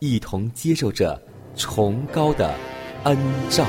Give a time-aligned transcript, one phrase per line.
[0.00, 1.20] 一同接受着
[1.54, 2.54] 崇高的
[3.04, 3.18] 恩
[3.50, 3.66] 照。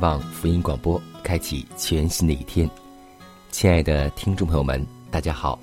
[0.00, 2.68] 望福音广播开启全新的一天，
[3.50, 5.60] 亲爱的听众朋友们，大家好，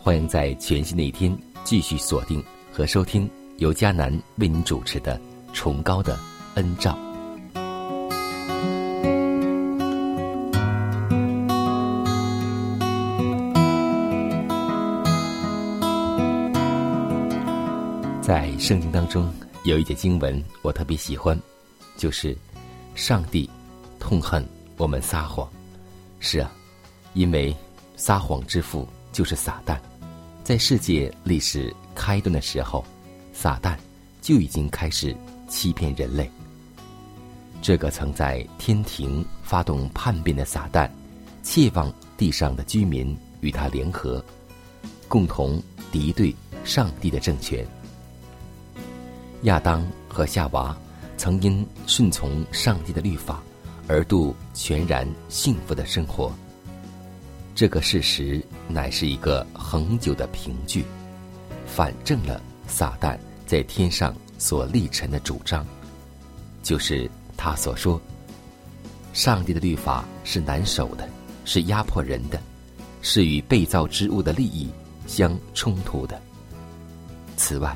[0.00, 2.42] 欢迎在全新的一天继续锁定
[2.72, 5.16] 和收听由迦南为您主持的
[5.52, 6.18] 《崇高的
[6.54, 6.98] 恩照》。
[18.20, 19.32] 在圣经当中
[19.62, 21.40] 有一节经文我特别喜欢，
[21.96, 22.36] 就是
[22.96, 23.48] 上帝
[24.06, 24.46] 痛恨
[24.76, 25.50] 我们撒谎。
[26.20, 26.48] 是啊，
[27.14, 27.52] 因为
[27.96, 29.76] 撒谎之父就是撒旦。
[30.44, 32.84] 在世界历史开端的时候，
[33.32, 33.76] 撒旦
[34.22, 35.12] 就已经开始
[35.48, 36.30] 欺骗人类。
[37.60, 40.88] 这个曾在天庭发动叛变的撒旦，
[41.42, 44.24] 切望地上的居民与他联合，
[45.08, 47.66] 共同敌对上帝的政权。
[49.42, 50.76] 亚当和夏娃
[51.16, 53.42] 曾因顺从上帝的律法
[53.88, 56.32] 而度全然幸福的生活。
[57.54, 60.84] 这个事实乃是一个恒久的凭据，
[61.66, 65.66] 反证了撒旦在天上所立陈的主张，
[66.62, 68.00] 就是他所说：
[69.14, 71.08] 上帝的律法是难守的，
[71.46, 72.38] 是压迫人的，
[73.00, 74.68] 是与被造之物的利益
[75.06, 76.20] 相冲突的。
[77.38, 77.74] 此外，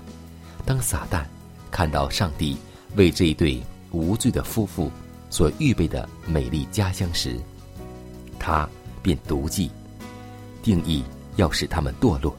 [0.66, 1.24] 当撒旦
[1.70, 2.56] 看到上帝
[2.96, 3.62] 为这一对
[3.92, 4.90] 无罪的夫妇
[5.30, 7.38] 所预备的美丽家乡时，
[8.38, 8.68] 他
[9.00, 9.70] 便毒计，
[10.62, 11.02] 定义
[11.36, 12.36] 要使他们堕落，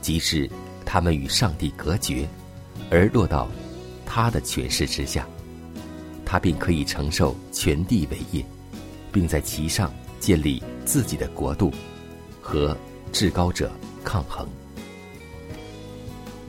[0.00, 0.48] 即使
[0.84, 2.28] 他们与上帝隔绝，
[2.90, 3.48] 而落到
[4.04, 5.26] 他的权势之下，
[6.24, 8.44] 他便可以承受全地为业，
[9.10, 11.72] 并在其上建立自己的国度，
[12.40, 12.76] 和
[13.12, 13.72] 至高者
[14.04, 14.46] 抗衡。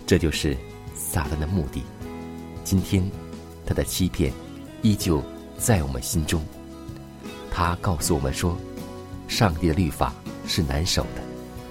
[0.06, 0.56] 这就是
[0.94, 1.82] 撒旦的目的。
[2.64, 3.10] 今天，
[3.66, 4.32] 他的欺骗
[4.82, 5.24] 依旧
[5.58, 6.42] 在我们心中。
[7.52, 8.58] 他告诉我们说，
[9.28, 10.14] 上帝的律法
[10.46, 11.22] 是难守的，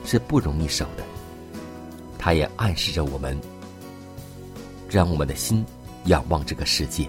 [0.04, 1.04] 是不容易守的。
[2.18, 3.38] 他也暗示着我们，
[4.88, 5.64] 让我们的心
[6.06, 7.08] 仰望这个世界。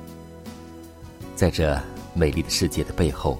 [1.35, 1.81] 在这
[2.14, 3.40] 美丽的世界的背后，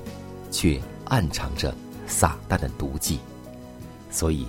[0.52, 1.76] 却暗藏着
[2.08, 3.20] 撒旦的毒计。
[4.10, 4.48] 所以，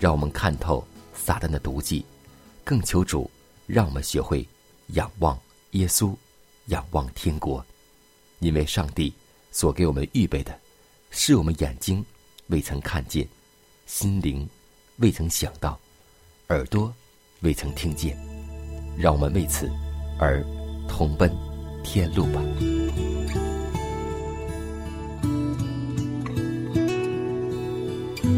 [0.00, 0.82] 让我们看透
[1.14, 2.04] 撒旦的毒计，
[2.64, 3.30] 更求主
[3.66, 4.46] 让我们学会
[4.88, 5.38] 仰望
[5.72, 6.14] 耶稣，
[6.66, 7.62] 仰望天国，
[8.44, 9.10] 因为上帝
[9.50, 10.54] 所给我们预备的，
[11.10, 12.04] 是我们眼睛
[12.48, 13.26] 未曾看见，
[13.86, 14.46] 心灵
[14.98, 15.80] 未曾想到，
[16.50, 16.92] 耳朵
[17.40, 18.14] 未曾听见。
[18.98, 19.66] 让我们为此
[20.20, 20.44] 而
[20.86, 21.34] 同奔
[21.82, 22.42] 天路吧。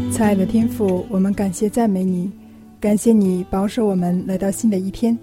[0.09, 2.31] 亲爱的天父，我们感谢赞美你，
[2.79, 5.15] 感谢你保守我们来到新的一天，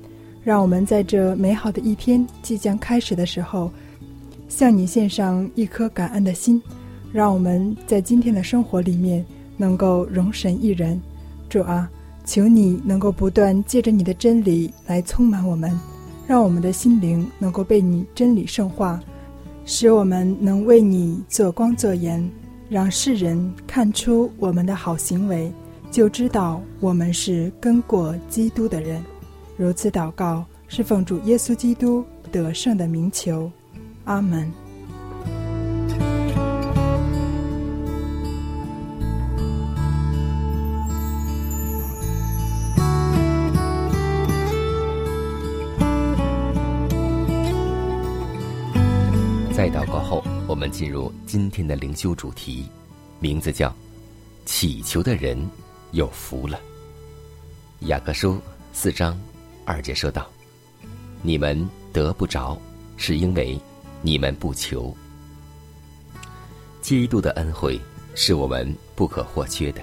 [0.45, 3.73] 让我们在这美好的一天即将开始的时候，
[4.57, 6.63] 向你献上一颗感恩的心，
[7.13, 11.03] 让我们在今天的生活里面能够容神一人。
[11.49, 11.91] 主啊，
[12.25, 15.77] 求你能够不断借着你的真理来充满我们，
[16.25, 19.01] 让我们的心灵能够被你真理圣化，
[19.65, 22.25] 使我们能为你做光做盐，
[22.69, 25.53] 让世人看出我们的好行为，
[25.91, 29.03] 就知道我们是跟过基督的人。
[29.57, 33.51] 如此祷告，是奉主耶稣基督得胜的名求。
[34.05, 34.53] 阿门。
[49.53, 52.69] 在祷告后，我们进入今天的灵修主题，
[53.21, 53.75] 名字叫
[54.45, 55.39] “祈求的人
[55.93, 56.61] 有福了”。
[57.87, 58.39] 雅各书
[58.75, 59.19] 四章
[59.65, 60.27] 二节说道
[61.23, 62.59] ：“你们得不着，
[62.99, 63.59] 是因为
[64.05, 64.95] 你们不求。”
[66.81, 67.81] 基督的恩惠
[68.15, 69.81] 是我们不可或缺的。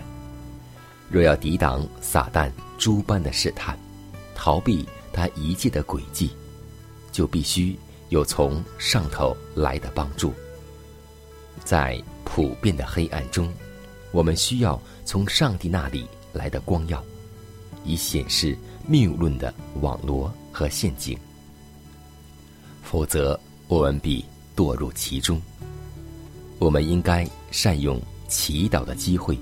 [1.10, 3.78] 若要抵挡撒旦诸般的试探，
[4.36, 6.30] 逃避他一切的诡计，
[7.12, 7.78] 就必须。
[8.10, 10.34] 有从上头来的帮助，
[11.64, 13.50] 在普遍的黑暗中，
[14.12, 17.02] 我们需要从上帝那里来的光耀，
[17.86, 21.18] 以显示谬论的网罗和陷阱。
[22.84, 23.40] 否则，
[23.72, 25.42] 我们必堕入其中。
[26.60, 27.98] 我们应该善用
[28.28, 29.40] 祈祷的机会，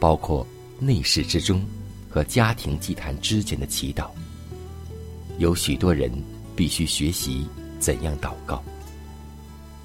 [0.00, 0.46] 包括
[0.78, 1.62] 内室之中
[2.08, 4.08] 和家庭祭坛之间的祈祷。
[5.36, 6.10] 有许多人
[6.56, 7.46] 必须学习。
[7.78, 8.60] 怎样祷告？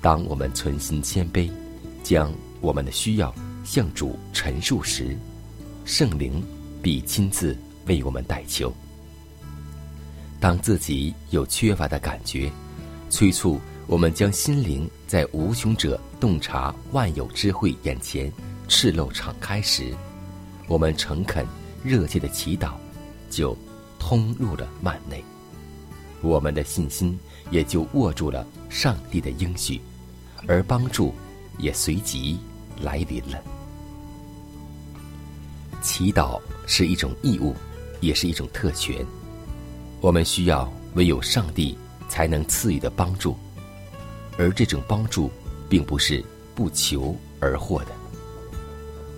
[0.01, 1.47] 当我们存心谦卑，
[2.01, 3.31] 将我们的需要
[3.63, 5.15] 向主陈述时，
[5.85, 6.43] 圣灵
[6.81, 7.55] 必亲自
[7.85, 8.73] 为我们代求。
[10.39, 12.51] 当自己有缺乏的感觉，
[13.13, 18.33] 催促我们将心灵在无穷者洞察万有智慧眼前
[18.67, 19.93] 赤露敞开时，
[20.67, 21.45] 我们诚恳
[21.83, 22.71] 热切的祈祷
[23.29, 23.55] 就
[23.99, 25.23] 通入了幔内，
[26.23, 27.17] 我们的信心。
[27.51, 29.79] 也就握住了上帝的应许，
[30.47, 31.13] 而帮助
[31.59, 32.39] 也随即
[32.81, 33.39] 来临了。
[35.83, 37.53] 祈祷是一种义务，
[37.99, 39.05] 也是一种特权。
[40.01, 41.77] 我们需要唯有上帝
[42.13, 43.35] 才能赐予的帮助，
[44.37, 45.31] 而这种帮助
[45.67, 46.23] 并不是
[46.53, 47.87] 不求而获的。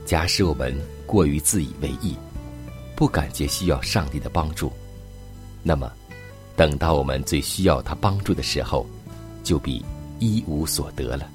[0.06, 0.74] 假使我们
[1.06, 2.16] 过于自以为意，
[2.96, 4.72] 不感觉需要上帝的帮助，
[5.62, 5.92] 那么。
[6.56, 8.86] 等到我们最需要他帮助的时候，
[9.44, 9.84] 就必
[10.20, 11.30] 一无所得了。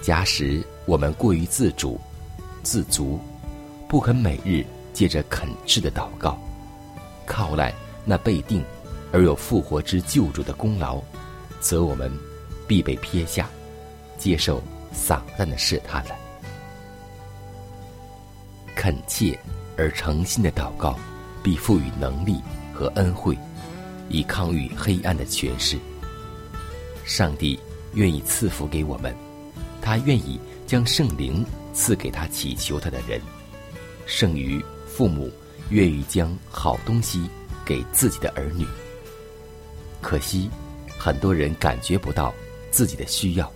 [0.00, 2.00] 假使我们过于自主、
[2.62, 3.18] 自足，
[3.88, 6.38] 不肯每日借着恳挚的祷告，
[7.26, 7.74] 靠赖
[8.04, 8.64] 那被定
[9.12, 11.02] 而有复活之救主的功劳，
[11.60, 12.10] 则我们
[12.66, 13.48] 必被撇下，
[14.18, 14.62] 接受
[14.92, 16.10] 撒旦的试探了。
[18.74, 19.38] 恳切
[19.76, 20.98] 而诚心的祷告，
[21.42, 22.40] 必赋予能力
[22.72, 23.36] 和恩惠。
[24.10, 25.78] 以抗御黑暗的权势。
[27.04, 27.60] 上帝
[27.92, 29.14] 愿意赐福给我们，
[29.82, 31.44] 他愿意将圣灵
[31.74, 33.20] 赐给他祈求他的人，
[34.06, 35.30] 胜于父母
[35.68, 37.28] 愿意将好东西
[37.66, 38.66] 给自己的儿女。
[40.00, 40.50] 可惜，
[40.98, 42.34] 很多人感觉不到
[42.70, 43.52] 自己的需要，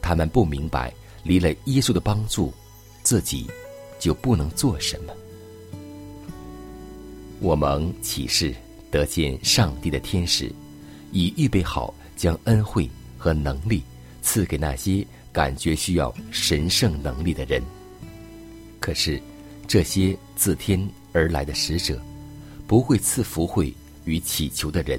[0.00, 0.92] 他们不明白
[1.22, 2.52] 离了耶稣的帮助，
[3.02, 3.46] 自己
[3.98, 5.12] 就不能做什么。
[7.40, 8.54] 我蒙启示。
[8.88, 10.50] 得见上帝的天使，
[11.12, 12.88] 已预备好将恩惠
[13.18, 13.82] 和能力
[14.22, 17.60] 赐给那些感觉需要神圣能力的人。
[18.80, 19.20] 可是，
[19.66, 22.00] 这些自天而来的使者，
[22.66, 23.74] 不会赐福惠
[24.04, 24.98] 与祈求的人。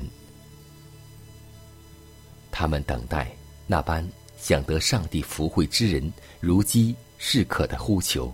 [2.52, 3.32] 他们等待
[3.66, 8.34] 那般想得上帝福惠之人如饥似渴的呼求，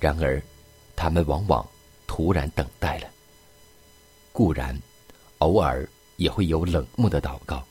[0.00, 0.42] 然而，
[0.94, 1.66] 他们往往
[2.06, 3.08] 突然等待了。
[4.32, 4.80] 固然，
[5.38, 7.64] 偶尔也会有冷漠的祷告，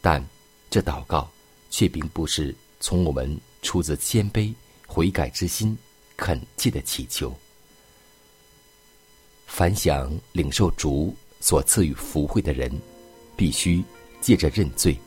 [0.00, 0.24] 但
[0.70, 1.30] 这祷告
[1.70, 4.52] 却并不是从我们出自谦卑
[4.86, 5.76] 悔改之心
[6.16, 7.34] 恳切的祈求。
[9.46, 12.70] 凡想领受主所赐予福惠的人，
[13.36, 13.84] 必须
[14.26, 14.98] 借着认罪，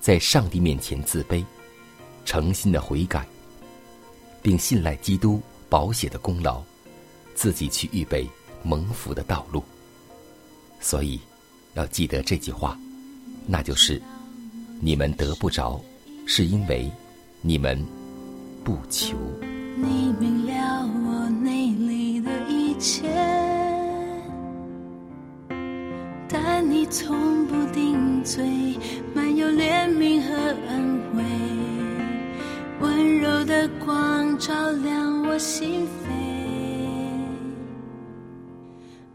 [0.00, 1.44] 在上帝面前自卑，
[2.24, 3.24] 诚心的悔改，
[4.42, 6.60] 并信赖基督保险的功劳，
[7.32, 8.28] 自己去预备
[8.64, 9.62] 蒙福的道路。
[10.80, 11.20] 所以，
[11.74, 12.76] 要记得这句话，
[13.46, 14.02] 那就是：
[14.80, 15.80] 你们得不着，
[16.26, 16.90] 是因为
[17.42, 17.80] 你们
[18.64, 19.16] 不求。
[19.76, 23.15] 你明了我内里的一切，
[26.88, 28.78] 从不顶嘴，
[29.14, 30.34] 满有怜悯和
[30.68, 31.24] 安慰，
[32.80, 35.88] 温柔的光照亮我心扉。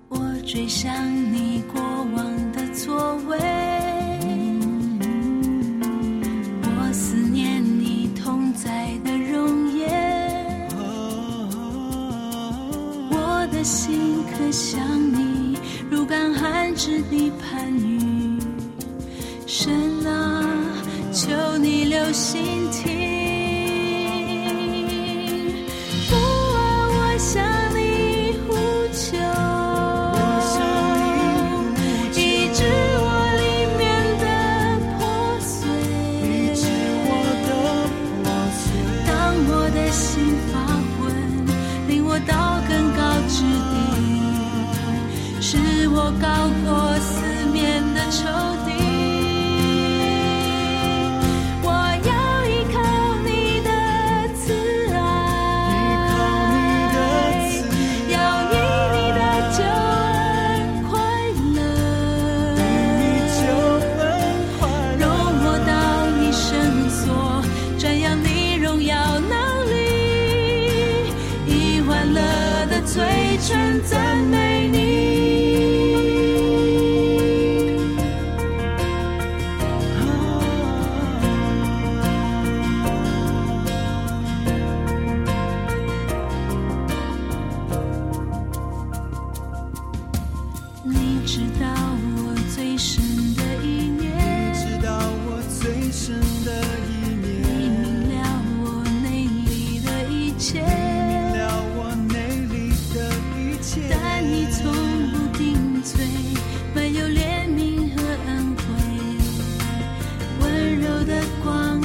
[0.10, 0.94] 我追想
[1.32, 3.38] 你过往的座位，
[6.64, 10.68] 我思念你同在的容颜，
[13.10, 14.80] 我的心可想
[15.14, 15.58] 你，
[15.90, 17.31] 如干旱之地。
[19.64, 19.72] 神
[20.08, 20.44] 啊，
[21.14, 23.11] 求你留心听。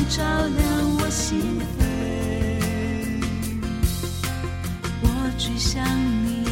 [0.09, 1.85] 照亮我心扉。
[5.03, 5.85] 我只想
[6.25, 6.46] 你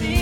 [0.00, 0.21] 祷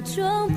[0.00, 0.49] 装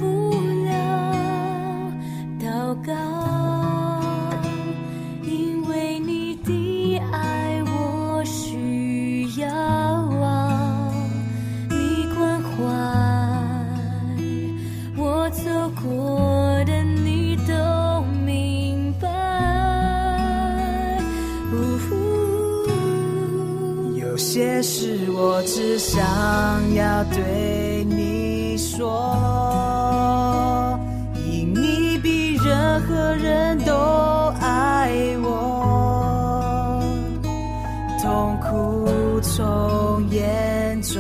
[40.13, 40.99] 眼中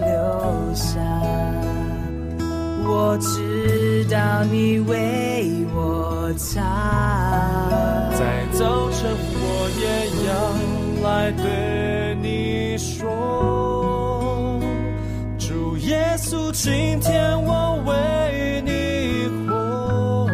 [0.00, 0.08] 流
[0.74, 1.00] 下，
[2.86, 6.60] 我知道你为我擦。
[8.12, 9.42] 在早晨，我
[9.80, 9.84] 也
[10.28, 10.30] 要
[11.08, 14.60] 来对你说。
[15.38, 18.70] 主耶稣今天我为你
[19.48, 20.28] 活，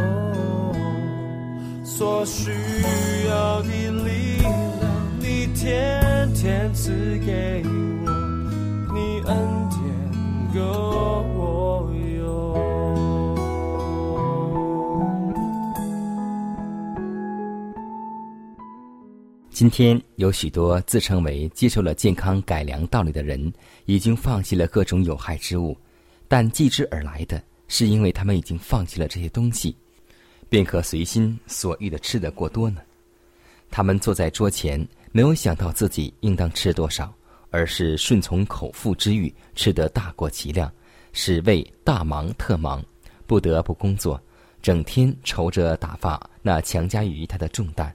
[1.84, 2.50] 所需
[3.28, 3.68] 要的
[4.04, 4.52] 力量，
[5.20, 6.90] 你天天赐
[7.24, 7.62] 给，
[19.52, 23.52] 今天有许多自称为接受了健康改良道理的人，
[23.84, 25.76] 已经放弃了各种有害之物。
[26.26, 29.76] 但继之而来的是，因为他们已经放弃了这些东西，
[30.48, 32.80] 便可随心所欲的吃的过多呢。
[33.70, 37.12] 他们坐在桌前，没有想到自己应当吃多少，
[37.50, 40.72] 而是顺从口腹之欲，吃得大过其量，
[41.12, 42.82] 使胃大忙特忙，
[43.26, 44.20] 不得不工作，
[44.62, 47.94] 整天愁着打发那强加于他的重担。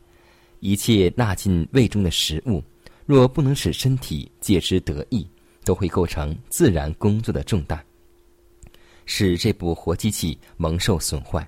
[0.60, 2.64] 一切纳进胃中的食物，
[3.06, 5.28] 若不能使身体借之得益，
[5.64, 7.84] 都会构成自然工作的重担。
[9.06, 11.48] 使这部活机器蒙受损坏，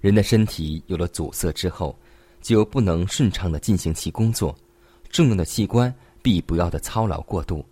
[0.00, 1.98] 人的身体有了阻塞之后，
[2.40, 4.56] 就不能顺畅的进行其工作，
[5.10, 5.94] 重要的器官
[6.26, 7.64] 必不要的操劳过度，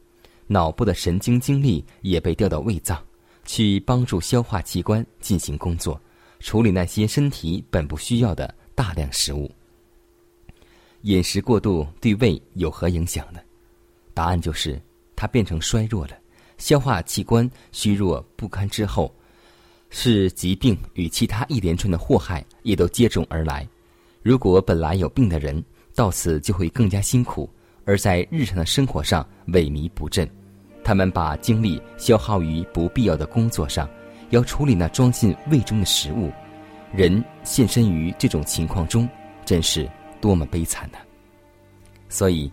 [0.47, 2.97] 脑部的神经精力也被调到胃脏，
[3.45, 6.01] 去帮助消化器官进行工作，
[6.39, 9.51] 处理那些身体本不需要的大量食物。
[11.03, 13.41] 饮食过度对胃有何影响呢？
[14.15, 14.81] 答案就是，
[15.17, 16.17] 它变成衰弱了。
[16.57, 19.13] 消化器官虚弱不堪之后，
[19.91, 23.69] 是疾病与其他一连串的祸害也都接踵而来。
[24.23, 25.61] 如果本来有病的人
[25.93, 27.51] 到此就会更加辛苦，
[27.85, 30.29] 而在日常的生活上萎靡不振。
[30.83, 33.89] 他们把精力消耗于不必要的工作上，
[34.31, 36.31] 要处理那装进胃中的食物。
[36.93, 39.09] 人现身于这种情况中，
[39.45, 39.89] 真是
[40.21, 40.99] 多么悲惨呐！
[42.09, 42.49] 所以，《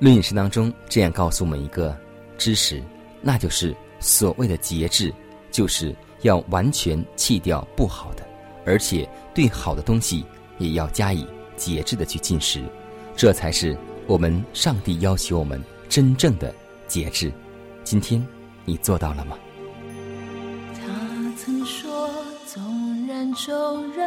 [0.00, 1.96] 论饮食》当中这样告诉我们一个
[2.38, 2.82] 知识。
[3.20, 5.14] 那就是所谓的节制，
[5.52, 8.26] 就是要完全弃掉不好的，
[8.66, 10.24] 而且对好的东西
[10.58, 11.24] 也要加以
[11.56, 12.64] 节制的去进食，
[13.14, 13.78] 这才是
[14.12, 16.54] 我们上帝要求我们真正的
[16.86, 17.32] 节制。
[17.82, 18.22] 今天
[18.66, 19.38] 你做到了吗？
[20.74, 20.82] 他
[21.38, 22.10] 曾说
[22.44, 24.06] ：“纵然众人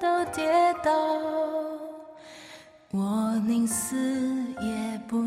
[0.00, 0.42] 都跌
[0.82, 0.90] 倒，
[2.92, 3.94] 我宁死
[4.62, 5.18] 也不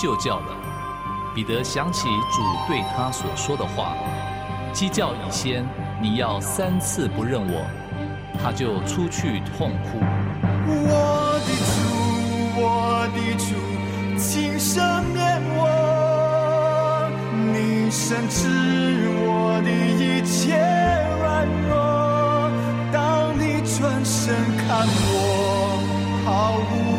[0.00, 0.56] 就叫了，
[1.34, 3.94] 彼得想起主对他所说的话
[4.72, 5.66] ：“鸡叫以先，
[6.00, 7.66] 你要三次不认我。”
[8.40, 9.98] 他就出去痛哭。
[10.68, 11.72] 我的主。
[12.60, 13.54] 我的主，
[14.18, 17.08] 请赦免我，
[17.52, 18.48] 你深知
[19.26, 20.56] 我的一切
[21.18, 22.50] 软弱。
[22.92, 24.34] 当你转身。
[24.68, 25.80] 看我
[26.26, 26.97] 毫无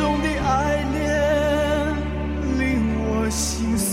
[0.00, 0.96] 中的爱恋
[2.58, 2.60] 令
[3.04, 3.92] 我心碎。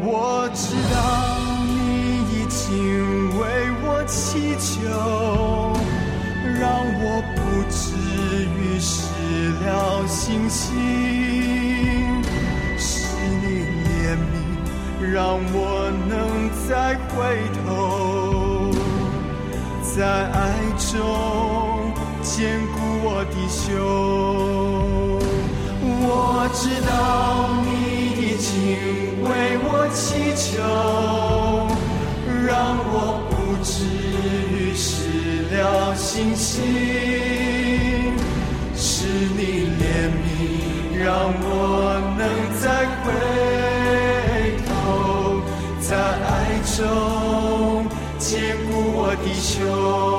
[0.00, 0.96] 我知道
[1.66, 1.70] 你
[2.30, 2.62] 已经
[3.40, 3.42] 为
[3.82, 4.70] 我祈求，
[6.60, 6.62] 让
[7.02, 7.82] 我不至
[8.46, 8.94] 于失
[9.64, 9.66] 了
[10.06, 10.62] 信心。
[12.78, 12.86] 是
[13.42, 13.44] 你
[13.82, 14.32] 怜悯，
[15.12, 15.18] 让
[15.52, 16.10] 我能
[16.68, 16.70] 再
[17.08, 17.10] 回
[17.66, 18.70] 头，
[19.82, 19.98] 在
[20.30, 20.40] 爱
[20.78, 20.92] 中
[22.22, 23.60] 坚固我的胸。
[26.04, 26.90] 我知道
[27.64, 27.68] 你
[28.22, 28.50] 已经
[29.24, 29.28] 为
[29.64, 30.62] 我祈求，
[32.46, 32.94] 让我
[33.28, 33.32] 不
[33.62, 33.70] 至
[34.54, 38.14] 于失了信心。
[38.74, 39.06] 是
[39.36, 39.40] 你
[39.80, 39.82] 怜
[40.22, 40.24] 悯，
[41.04, 41.10] 让
[41.42, 41.46] 我
[42.16, 42.20] 能
[42.60, 42.64] 再
[43.02, 43.04] 回
[44.68, 44.70] 头，
[45.80, 46.30] 在爱
[46.76, 47.86] 中
[48.18, 50.11] 坚固我的胸。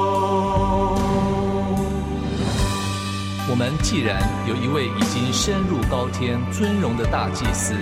[3.54, 7.76] 我们既然有一位已经升入高天尊荣的大祭司，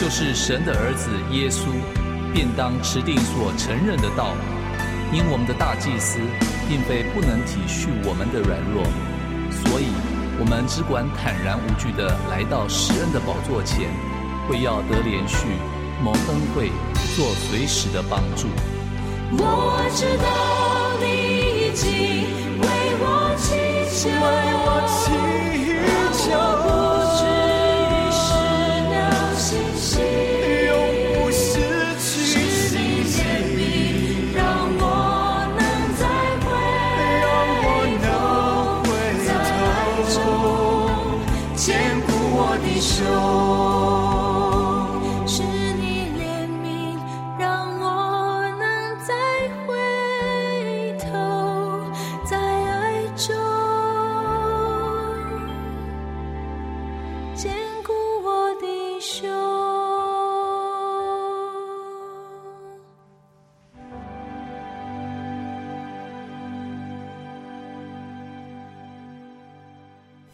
[0.00, 1.68] 就是神的儿子耶稣，
[2.32, 4.32] 便当持定所承认的道。
[5.12, 6.18] 因我们的大祭司
[6.66, 8.80] 并非不能体恤我们的软弱，
[9.52, 9.92] 所以
[10.40, 13.92] 我们只管坦然无惧地来到施恩的宝座前，
[14.48, 15.44] 为要得连续
[16.02, 16.72] 蒙恩惠，
[17.14, 18.48] 做随时的帮助。
[19.36, 22.49] 我知道你已经
[24.08, 25.10] 为我祈
[25.74, 25.79] 祷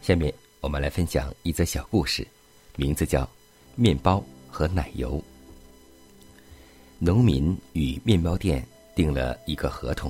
[0.07, 2.25] 下面我们来分享一则小故事，
[2.77, 3.23] 名字叫
[3.75, 5.15] 《面包和奶油》。
[6.97, 8.65] 农民与面包店
[8.95, 10.09] 订了一个合同，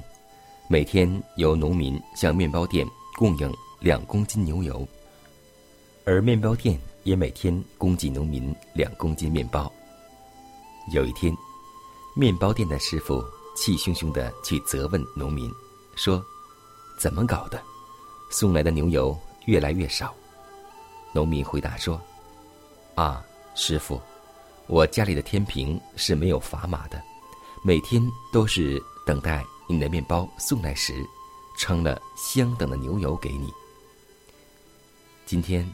[0.70, 4.88] 每天由农民向面包店供应两公斤牛油，
[6.06, 9.74] 而面包店也每天供给农民两公斤面包。
[10.94, 11.36] 有一天，
[12.16, 13.20] 面包店的师傅
[13.56, 15.52] 气汹汹的去责问农民，
[15.96, 16.24] 说
[17.02, 17.60] ：“怎么搞的？
[18.30, 20.16] 送来的牛油越来越少。”
[21.12, 22.00] 农民回答说
[22.96, 24.00] ：“啊，师傅，
[24.68, 27.02] 我家里的天平是没有砝码的，
[27.64, 31.04] 每天都是等待你的面包送来时，
[31.58, 33.52] 称了相等的牛油给你。
[35.26, 35.68] 今天，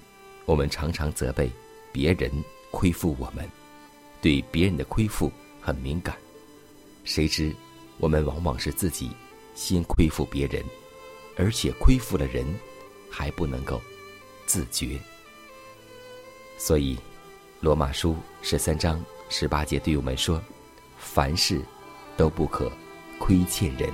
[0.46, 1.52] 我们常常责备
[1.92, 2.32] 别人
[2.72, 3.48] 亏负我们，
[4.22, 5.32] 对别人的亏负
[5.62, 6.16] 很敏感，
[7.04, 7.54] 谁知
[7.98, 9.12] 我们往往是自己
[9.56, 10.64] 先亏负别人，
[11.38, 12.46] 而且亏负了人，
[13.16, 13.80] 还不能够
[14.48, 15.00] 自觉。
[16.58, 16.98] 所以，
[17.60, 20.42] 罗马书十三章十八节对我们说
[20.98, 21.62] ：“凡事
[22.18, 22.72] 都不可
[23.20, 23.94] 亏欠人。”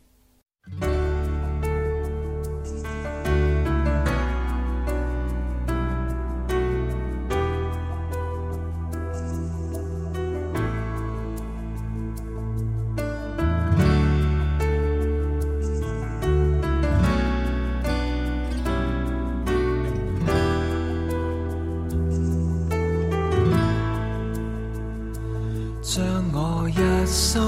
[25.93, 26.01] 将
[26.31, 27.41] 我一生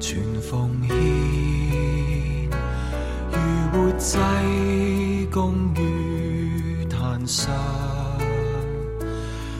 [0.00, 2.48] 全奉献
[3.30, 3.38] 如
[3.70, 4.18] 活祭
[5.30, 7.54] 共于坛上。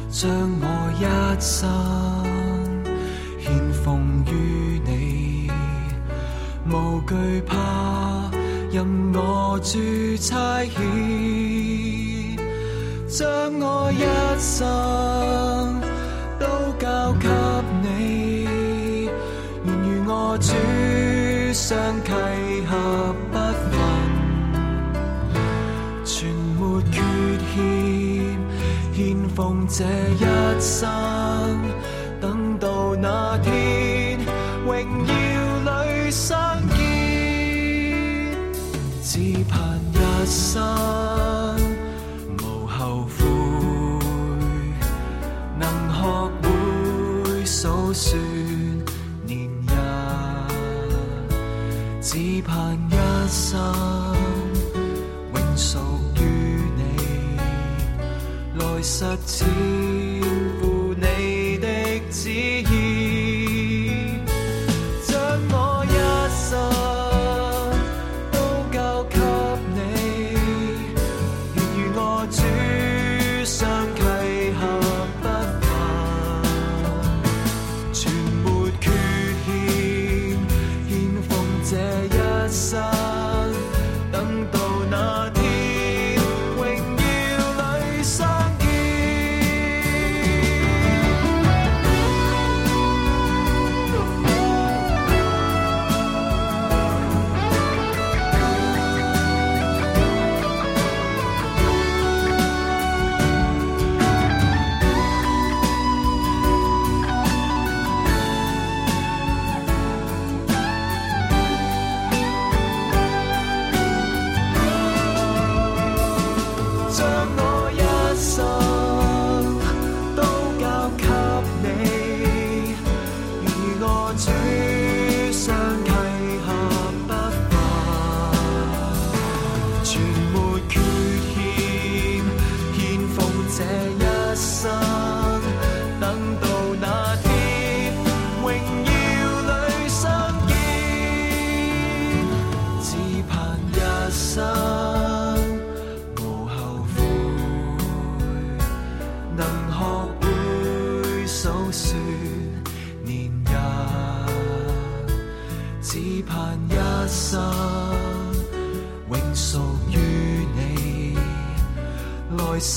[0.09, 0.31] 将
[0.63, 1.05] 我一
[1.39, 1.69] 生
[3.39, 5.51] 献奉于你
[6.71, 8.31] 无惧怕
[8.73, 9.79] 任我驻
[10.17, 12.39] 差遣
[13.07, 13.29] 将
[13.61, 15.20] 我一生
[21.71, 22.11] 相契
[22.67, 23.39] 合不
[23.71, 23.79] 分，
[26.05, 26.29] 全
[26.59, 27.01] 没缺
[27.55, 27.63] 欠，
[28.93, 30.91] 献奉这一生，
[32.21, 34.19] 等到那天，
[34.67, 34.75] 荣
[35.07, 35.15] 耀
[35.95, 36.37] 里相
[36.71, 36.77] 见，
[39.01, 40.90] 只盼一生。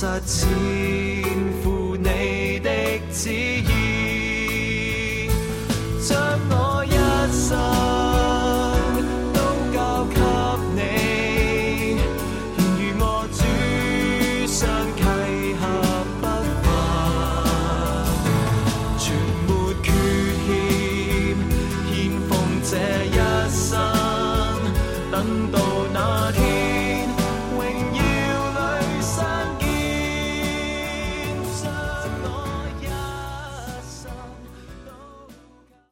[0.04, 0.83] sadzi.